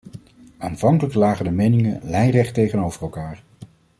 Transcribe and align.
Aanvankelijk 0.57 1.15
lagen 1.15 1.45
de 1.45 1.51
meningen 1.51 1.99
lijnrecht 2.03 2.53
tegenover 2.53 3.01
elkaar. 3.01 3.43